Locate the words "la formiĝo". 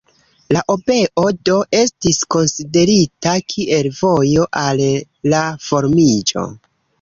5.35-6.49